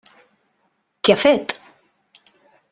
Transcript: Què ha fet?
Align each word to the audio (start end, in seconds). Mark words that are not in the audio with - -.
Què 1.09 1.15
ha 1.15 1.19
fet? 1.25 1.55